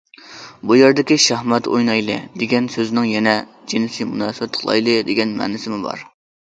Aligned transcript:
«بۇ 0.69 0.77
يەردىكى 0.77 1.17
شاھمات 1.25 1.69
ئوينايلى» 1.73 2.17
دېگەن 2.45 2.71
سۆزنىڭ 2.77 3.07
يەنە« 3.11 3.37
جىنسىي 3.75 4.11
مۇناسىۋەت 4.17 4.61
قىلايلى» 4.63 5.01
دېگەن 5.13 5.41
مەنىسىمۇ 5.45 5.85
بار. 5.89 6.09